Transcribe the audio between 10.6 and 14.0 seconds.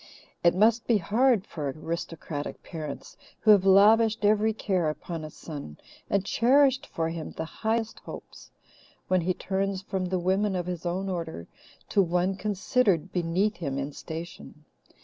his own order to one considered beneath him in